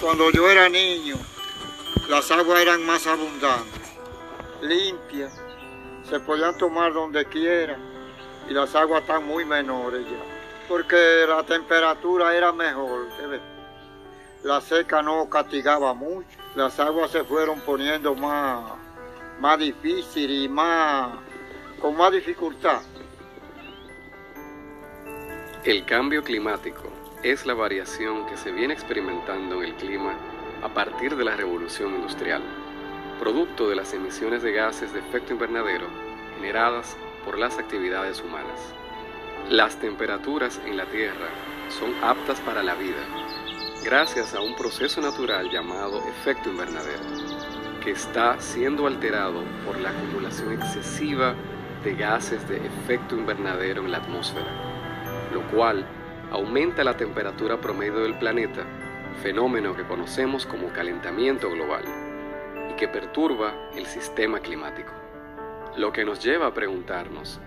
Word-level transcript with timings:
Cuando 0.00 0.30
yo 0.30 0.50
era 0.50 0.68
niño, 0.68 1.16
las 2.10 2.30
aguas 2.30 2.60
eran 2.60 2.84
más 2.84 3.06
abundantes, 3.06 3.96
limpias, 4.60 5.32
se 6.08 6.20
podían 6.20 6.56
tomar 6.58 6.92
donde 6.92 7.24
quiera 7.24 7.78
y 8.48 8.52
las 8.52 8.74
aguas 8.74 9.00
están 9.00 9.26
muy 9.26 9.46
menores 9.46 10.04
ya, 10.04 10.22
porque 10.68 11.24
la 11.26 11.42
temperatura 11.44 12.36
era 12.36 12.52
mejor. 12.52 13.06
La 14.42 14.60
seca 14.60 15.00
no 15.00 15.28
castigaba 15.30 15.94
mucho, 15.94 16.28
las 16.54 16.78
aguas 16.78 17.10
se 17.10 17.24
fueron 17.24 17.58
poniendo 17.60 18.14
más, 18.14 18.72
más 19.40 19.58
difíciles 19.58 20.44
y 20.44 20.48
más, 20.48 21.16
con 21.80 21.96
más 21.96 22.12
dificultad. 22.12 22.82
El 25.64 25.84
cambio 25.86 26.22
climático 26.22 27.05
es 27.32 27.44
la 27.44 27.54
variación 27.54 28.24
que 28.26 28.36
se 28.36 28.52
viene 28.52 28.72
experimentando 28.72 29.56
en 29.56 29.70
el 29.70 29.74
clima 29.74 30.14
a 30.62 30.68
partir 30.68 31.16
de 31.16 31.24
la 31.24 31.34
revolución 31.34 31.96
industrial, 31.96 32.40
producto 33.18 33.68
de 33.68 33.74
las 33.74 33.92
emisiones 33.94 34.44
de 34.44 34.52
gases 34.52 34.92
de 34.92 35.00
efecto 35.00 35.32
invernadero 35.32 35.88
generadas 36.36 36.96
por 37.24 37.36
las 37.36 37.58
actividades 37.58 38.22
humanas. 38.22 38.60
Las 39.50 39.74
temperaturas 39.80 40.60
en 40.66 40.76
la 40.76 40.84
Tierra 40.86 41.26
son 41.68 41.92
aptas 42.00 42.38
para 42.42 42.62
la 42.62 42.74
vida, 42.74 43.02
gracias 43.84 44.32
a 44.32 44.40
un 44.40 44.54
proceso 44.54 45.00
natural 45.00 45.50
llamado 45.50 46.06
efecto 46.06 46.48
invernadero, 46.48 47.02
que 47.82 47.90
está 47.90 48.38
siendo 48.38 48.86
alterado 48.86 49.42
por 49.66 49.80
la 49.80 49.90
acumulación 49.90 50.52
excesiva 50.52 51.34
de 51.82 51.96
gases 51.96 52.48
de 52.48 52.64
efecto 52.64 53.16
invernadero 53.16 53.82
en 53.84 53.90
la 53.90 53.98
atmósfera 53.98 54.76
lo 55.32 55.42
cual 55.50 55.84
aumenta 56.30 56.84
la 56.84 56.96
temperatura 56.96 57.60
promedio 57.60 58.00
del 58.00 58.18
planeta, 58.18 58.64
fenómeno 59.22 59.74
que 59.74 59.84
conocemos 59.84 60.46
como 60.46 60.72
calentamiento 60.72 61.50
global, 61.50 61.84
y 62.70 62.74
que 62.74 62.88
perturba 62.88 63.70
el 63.74 63.86
sistema 63.86 64.40
climático. 64.40 64.92
Lo 65.76 65.92
que 65.92 66.04
nos 66.04 66.22
lleva 66.22 66.46
a 66.46 66.54
preguntarnos, 66.54 67.40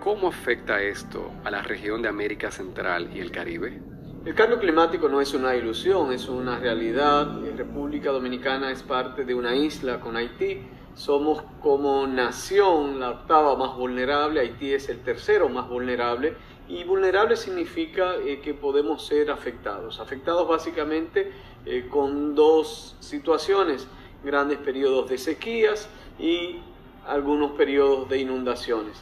¿cómo 0.00 0.28
afecta 0.28 0.82
esto 0.82 1.30
a 1.44 1.50
la 1.50 1.62
región 1.62 2.02
de 2.02 2.08
América 2.08 2.50
Central 2.50 3.10
y 3.14 3.20
el 3.20 3.30
Caribe? 3.30 3.80
El 4.24 4.34
cambio 4.34 4.58
climático 4.58 5.08
no 5.08 5.20
es 5.20 5.32
una 5.32 5.56
ilusión, 5.56 6.12
es 6.12 6.28
una 6.28 6.58
realidad. 6.58 7.40
República 7.56 8.10
Dominicana 8.10 8.70
es 8.70 8.82
parte 8.82 9.24
de 9.24 9.34
una 9.34 9.54
isla 9.54 10.00
con 10.00 10.16
Haití. 10.16 10.66
Somos 10.94 11.42
como 11.62 12.06
nación 12.06 12.98
la 12.98 13.10
octava 13.10 13.56
más 13.56 13.76
vulnerable, 13.76 14.40
Haití 14.40 14.74
es 14.74 14.88
el 14.88 15.00
tercero 15.00 15.48
más 15.48 15.68
vulnerable 15.68 16.36
y 16.68 16.84
vulnerable 16.84 17.36
significa 17.36 18.16
eh, 18.16 18.40
que 18.40 18.52
podemos 18.52 19.06
ser 19.06 19.30
afectados. 19.30 20.00
Afectados 20.00 20.46
básicamente 20.46 21.32
eh, 21.64 21.86
con 21.90 22.34
dos 22.34 22.96
situaciones, 23.00 23.88
grandes 24.22 24.58
periodos 24.58 25.08
de 25.08 25.18
sequías 25.18 25.88
y 26.18 26.60
algunos 27.06 27.52
periodos 27.52 28.08
de 28.10 28.18
inundaciones. 28.18 28.98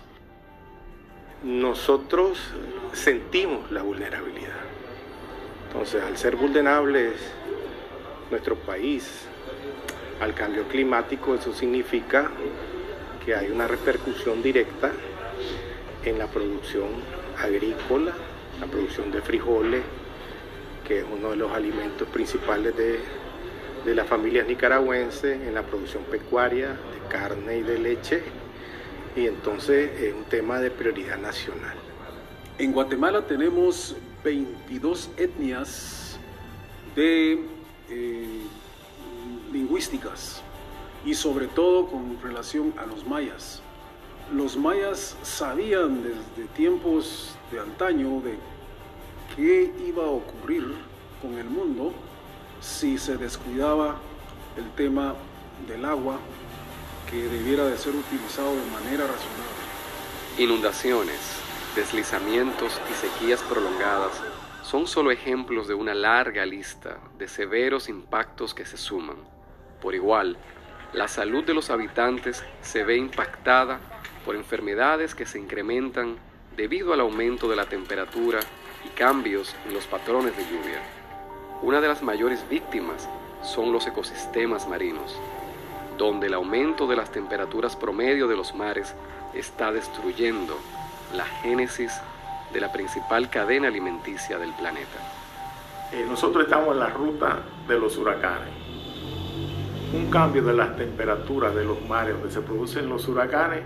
Nosotros 1.42 2.38
sentimos 2.92 3.70
la 3.72 3.82
vulnerabilidad. 3.82 4.60
Entonces, 5.66 6.02
al 6.02 6.16
ser 6.16 6.36
vulnerables 6.36 7.14
nuestro 8.30 8.56
país 8.56 9.26
al 10.20 10.34
cambio 10.34 10.64
climático, 10.68 11.34
eso 11.34 11.52
significa 11.52 12.30
que 13.24 13.34
hay 13.34 13.50
una 13.50 13.66
repercusión 13.66 14.42
directa 14.42 14.92
en 16.04 16.18
la 16.18 16.26
producción 16.28 16.86
agrícola, 17.38 18.12
la 18.60 18.66
producción 18.66 19.10
de 19.10 19.20
frijoles, 19.20 19.82
que 20.86 21.00
es 21.00 21.04
uno 21.10 21.30
de 21.30 21.36
los 21.36 21.52
alimentos 21.52 22.08
principales 22.08 22.74
de, 22.76 23.00
las 23.94 24.06
familias 24.08 24.48
nicaragüenses, 24.48 25.40
en 25.40 25.54
la 25.54 25.62
producción 25.62 26.02
pecuaria 26.04 26.70
de 26.70 27.08
carne 27.08 27.58
y 27.58 27.62
de 27.62 27.78
leche, 27.78 28.22
y 29.14 29.26
entonces 29.26 30.00
es 30.00 30.12
un 30.12 30.24
tema 30.24 30.58
de 30.58 30.72
prioridad 30.72 31.18
nacional. 31.18 31.76
En 32.58 32.72
Guatemala 32.72 33.22
tenemos 33.22 33.94
22 34.24 35.10
etnias 35.16 36.18
de 36.96 37.44
eh, 37.88 38.40
lingüísticas 39.52 40.42
y 41.04 41.14
sobre 41.14 41.46
todo 41.46 41.86
con 41.86 42.20
relación 42.20 42.74
a 42.76 42.86
los 42.86 43.06
mayas 43.06 43.62
los 44.32 44.56
mayas 44.56 45.16
sabían 45.22 46.02
desde 46.02 46.48
tiempos 46.56 47.35
de 47.50 47.60
antaño 47.60 48.20
de 48.20 48.38
qué 49.34 49.72
iba 49.86 50.04
a 50.04 50.10
ocurrir 50.10 50.74
con 51.22 51.38
el 51.38 51.44
mundo 51.44 51.92
si 52.60 52.98
se 52.98 53.16
descuidaba 53.16 53.96
el 54.56 54.70
tema 54.72 55.14
del 55.68 55.84
agua 55.84 56.18
que 57.10 57.28
debiera 57.28 57.64
de 57.64 57.76
ser 57.76 57.94
utilizado 57.94 58.50
de 58.50 58.70
manera 58.70 59.06
razonable. 59.06 59.56
Inundaciones, 60.38 61.20
deslizamientos 61.74 62.80
y 62.90 62.94
sequías 62.94 63.42
prolongadas 63.42 64.20
son 64.62 64.86
solo 64.86 65.12
ejemplos 65.12 65.68
de 65.68 65.74
una 65.74 65.94
larga 65.94 66.44
lista 66.44 66.98
de 67.18 67.28
severos 67.28 67.88
impactos 67.88 68.52
que 68.52 68.66
se 68.66 68.76
suman. 68.76 69.16
Por 69.80 69.94
igual, 69.94 70.36
la 70.92 71.06
salud 71.06 71.44
de 71.44 71.54
los 71.54 71.70
habitantes 71.70 72.42
se 72.62 72.82
ve 72.82 72.96
impactada 72.96 73.78
por 74.24 74.34
enfermedades 74.34 75.14
que 75.14 75.26
se 75.26 75.38
incrementan 75.38 76.16
debido 76.56 76.94
al 76.94 77.00
aumento 77.00 77.48
de 77.48 77.56
la 77.56 77.66
temperatura 77.66 78.40
y 78.84 78.88
cambios 78.88 79.54
en 79.66 79.74
los 79.74 79.84
patrones 79.86 80.36
de 80.36 80.44
lluvia. 80.44 80.80
Una 81.62 81.80
de 81.80 81.88
las 81.88 82.02
mayores 82.02 82.48
víctimas 82.48 83.08
son 83.42 83.72
los 83.72 83.86
ecosistemas 83.86 84.66
marinos, 84.66 85.14
donde 85.98 86.28
el 86.28 86.34
aumento 86.34 86.86
de 86.86 86.96
las 86.96 87.12
temperaturas 87.12 87.76
promedio 87.76 88.26
de 88.26 88.36
los 88.36 88.54
mares 88.54 88.94
está 89.34 89.70
destruyendo 89.70 90.58
la 91.14 91.26
génesis 91.26 91.92
de 92.52 92.60
la 92.60 92.72
principal 92.72 93.28
cadena 93.28 93.68
alimenticia 93.68 94.38
del 94.38 94.52
planeta. 94.54 94.98
Eh, 95.92 96.06
nosotros 96.08 96.44
estamos 96.44 96.72
en 96.72 96.80
la 96.80 96.88
ruta 96.88 97.42
de 97.68 97.78
los 97.78 97.96
huracanes. 97.98 98.48
Un 99.92 100.10
cambio 100.10 100.42
de 100.42 100.54
las 100.54 100.76
temperaturas 100.76 101.54
de 101.54 101.64
los 101.64 101.80
mares 101.86 102.14
donde 102.14 102.30
se 102.30 102.40
producen 102.40 102.88
los 102.88 103.06
huracanes 103.08 103.62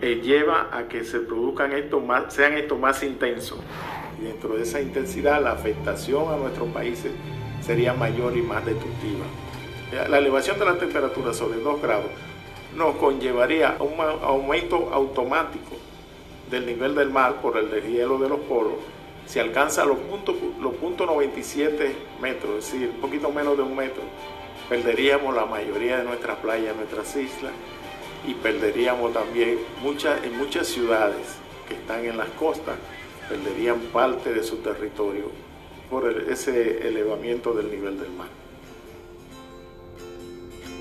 eh, 0.00 0.20
lleva 0.22 0.68
a 0.72 0.88
que 0.88 1.04
se 1.04 1.20
produzcan 1.20 1.72
estos 1.72 2.04
más, 2.04 2.32
sean 2.32 2.54
estos 2.54 2.78
más 2.78 3.02
intensos. 3.02 3.58
Y 4.20 4.24
dentro 4.24 4.56
de 4.56 4.62
esa 4.62 4.80
intensidad 4.80 5.42
la 5.42 5.52
afectación 5.52 6.32
a 6.32 6.36
nuestros 6.36 6.68
países 6.68 7.12
sería 7.60 7.92
mayor 7.92 8.36
y 8.36 8.42
más 8.42 8.64
destructiva. 8.64 9.24
La 10.08 10.18
elevación 10.18 10.58
de 10.58 10.64
la 10.64 10.78
temperatura 10.78 11.32
sobre 11.32 11.60
2 11.60 11.80
grados 11.80 12.10
nos 12.76 12.96
conllevaría 12.96 13.76
a 13.78 13.82
un 13.82 13.98
aumento 14.00 14.90
automático 14.92 15.76
del 16.50 16.66
nivel 16.66 16.94
del 16.94 17.10
mar 17.10 17.40
por 17.40 17.56
el 17.56 17.70
deshielo 17.70 18.18
de 18.18 18.28
los 18.28 18.40
polos. 18.40 18.74
Si 19.26 19.38
alcanza 19.38 19.84
los 19.84 19.98
puntos, 19.98 20.36
los 20.60 20.74
puntos 20.74 21.06
97 21.06 21.94
metros, 22.20 22.58
es 22.58 22.72
decir, 22.72 22.90
un 22.94 23.00
poquito 23.00 23.30
menos 23.30 23.56
de 23.56 23.62
un 23.62 23.74
metro, 23.74 24.02
perderíamos 24.68 25.34
la 25.34 25.46
mayoría 25.46 25.98
de 25.98 26.04
nuestras 26.04 26.36
playas, 26.38 26.76
nuestras 26.76 27.16
islas, 27.16 27.52
y 28.26 28.34
perderíamos 28.34 29.12
también 29.12 29.58
muchas, 29.82 30.22
en 30.24 30.36
muchas 30.36 30.66
ciudades 30.66 31.26
que 31.68 31.74
están 31.74 32.04
en 32.04 32.16
las 32.16 32.28
costas, 32.30 32.76
perderían 33.28 33.80
parte 33.92 34.32
de 34.32 34.42
su 34.42 34.56
territorio 34.58 35.30
por 35.90 36.08
ese 36.28 36.86
elevamiento 36.86 37.52
del 37.52 37.70
nivel 37.70 37.98
del 37.98 38.10
mar. 38.10 38.28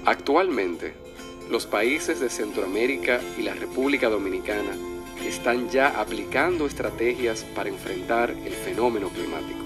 Actualmente, 0.05 0.93
los 1.49 1.65
países 1.65 2.19
de 2.19 2.29
Centroamérica 2.29 3.21
y 3.37 3.43
la 3.43 3.53
República 3.53 4.09
Dominicana 4.09 4.71
están 5.23 5.69
ya 5.69 5.99
aplicando 5.99 6.65
estrategias 6.65 7.43
para 7.55 7.69
enfrentar 7.69 8.31
el 8.31 8.53
fenómeno 8.53 9.09
climático. 9.09 9.65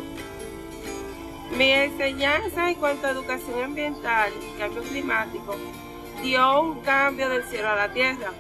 Mi 1.57 1.72
enseñanza 1.72 2.70
en 2.70 2.75
cuanto 2.75 3.08
a 3.08 3.11
educación 3.11 3.64
ambiental 3.64 4.32
y 4.40 4.59
cambio 4.59 4.84
climático 4.84 5.55
dio 6.22 6.62
un 6.62 6.82
cambio 6.82 7.30
del 7.30 7.44
cielo 7.44 7.70
a 7.70 7.76
la 7.76 7.94
tierra, 7.94 8.32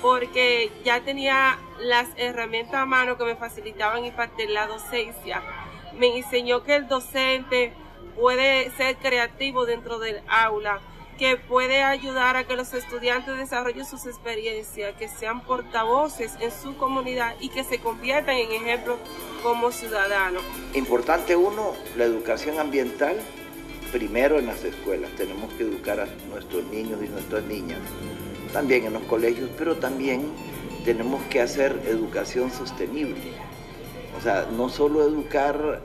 porque 0.00 0.70
ya 0.84 1.00
tenía 1.00 1.58
las 1.80 2.08
herramientas 2.16 2.74
a 2.74 2.86
mano 2.86 3.16
que 3.16 3.24
me 3.24 3.36
facilitaban 3.36 4.04
impartir 4.04 4.50
la 4.50 4.66
docencia. 4.66 5.42
Me 5.98 6.16
enseñó 6.16 6.62
que 6.64 6.76
el 6.76 6.88
docente 6.88 7.72
puede 8.16 8.70
ser 8.72 8.96
creativo 8.96 9.66
dentro 9.66 9.98
del 9.98 10.22
aula, 10.28 10.80
que 11.18 11.36
puede 11.36 11.82
ayudar 11.82 12.36
a 12.36 12.44
que 12.44 12.56
los 12.56 12.72
estudiantes 12.74 13.36
desarrollen 13.36 13.84
sus 13.84 14.06
experiencias, 14.06 14.94
que 14.96 15.08
sean 15.08 15.42
portavoces 15.42 16.32
en 16.40 16.50
su 16.50 16.76
comunidad 16.76 17.36
y 17.38 17.48
que 17.50 17.64
se 17.64 17.78
conviertan 17.78 18.36
en 18.36 18.50
ejemplos 18.52 18.98
como 19.42 19.70
ciudadanos. 19.70 20.42
Importante 20.74 21.36
uno, 21.36 21.74
la 21.96 22.04
educación 22.04 22.58
ambiental, 22.58 23.20
primero 23.92 24.38
en 24.38 24.46
las 24.46 24.64
escuelas. 24.64 25.10
Tenemos 25.16 25.52
que 25.54 25.64
educar 25.64 26.00
a 26.00 26.08
nuestros 26.30 26.64
niños 26.66 26.98
y 27.04 27.08
nuestras 27.08 27.44
niñas, 27.44 27.78
también 28.52 28.84
en 28.84 28.94
los 28.94 29.02
colegios, 29.04 29.50
pero 29.56 29.76
también 29.76 30.22
tenemos 30.84 31.22
que 31.24 31.40
hacer 31.40 31.80
educación 31.86 32.50
sostenible. 32.50 33.20
O 34.18 34.20
sea, 34.22 34.48
no 34.56 34.68
solo 34.68 35.02
educar 35.02 35.80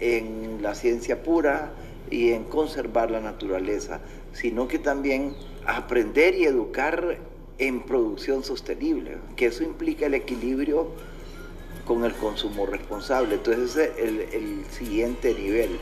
en 0.00 0.62
la 0.62 0.74
ciencia 0.74 1.22
pura, 1.22 1.72
y 2.10 2.30
en 2.30 2.44
conservar 2.44 3.10
la 3.10 3.20
naturaleza, 3.20 4.00
sino 4.32 4.68
que 4.68 4.78
también 4.78 5.34
aprender 5.66 6.34
y 6.34 6.44
educar 6.44 7.18
en 7.58 7.82
producción 7.82 8.44
sostenible, 8.44 9.16
que 9.36 9.46
eso 9.46 9.62
implica 9.62 10.06
el 10.06 10.14
equilibrio 10.14 10.88
con 11.86 12.04
el 12.04 12.12
consumo 12.14 12.66
responsable. 12.66 13.36
Entonces 13.36 13.70
ese 13.70 13.84
es 13.84 13.98
el, 13.98 14.20
el 14.32 14.64
siguiente 14.70 15.34
nivel. 15.34 15.78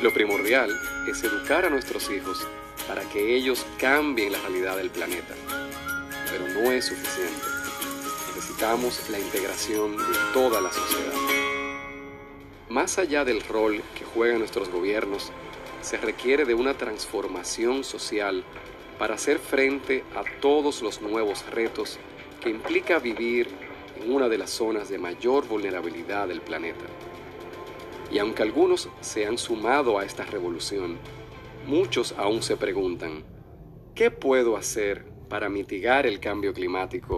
Lo 0.00 0.12
primordial 0.12 0.70
es 1.08 1.24
educar 1.24 1.64
a 1.64 1.70
nuestros 1.70 2.08
hijos 2.08 2.46
para 2.86 3.02
que 3.08 3.34
ellos 3.34 3.66
cambien 3.80 4.30
la 4.30 4.38
realidad 4.38 4.76
del 4.76 4.90
planeta. 4.90 5.34
Pero 6.30 6.46
no 6.46 6.70
es 6.70 6.84
suficiente. 6.84 7.44
Necesitamos 8.28 9.10
la 9.10 9.18
integración 9.18 9.96
de 9.96 10.04
toda 10.32 10.60
la 10.60 10.70
sociedad. 10.70 11.12
Más 12.68 12.96
allá 12.98 13.24
del 13.24 13.42
rol 13.42 13.82
que 13.98 14.04
juegan 14.04 14.38
nuestros 14.38 14.68
gobiernos, 14.68 15.32
se 15.82 15.96
requiere 15.96 16.44
de 16.44 16.54
una 16.54 16.74
transformación 16.74 17.82
social 17.82 18.44
para 19.00 19.16
hacer 19.16 19.40
frente 19.40 20.04
a 20.14 20.22
todos 20.40 20.80
los 20.80 21.02
nuevos 21.02 21.44
retos 21.50 21.98
que 22.40 22.50
implica 22.50 23.00
vivir 23.00 23.48
en 24.00 24.12
una 24.12 24.28
de 24.28 24.38
las 24.38 24.50
zonas 24.50 24.88
de 24.88 24.98
mayor 24.98 25.48
vulnerabilidad 25.48 26.28
del 26.28 26.40
planeta. 26.40 26.84
Y 28.10 28.18
aunque 28.18 28.42
algunos 28.42 28.88
se 29.00 29.26
han 29.26 29.38
sumado 29.38 29.98
a 29.98 30.04
esta 30.04 30.24
revolución, 30.24 30.96
muchos 31.66 32.14
aún 32.16 32.42
se 32.42 32.56
preguntan, 32.56 33.24
¿qué 33.94 34.10
puedo 34.10 34.56
hacer 34.56 35.04
para 35.28 35.48
mitigar 35.48 36.06
el 36.06 36.20
cambio 36.20 36.54
climático 36.54 37.06